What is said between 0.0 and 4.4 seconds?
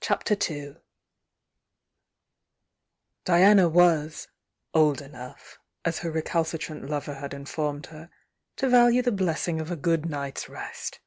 CHAPTER II Diana was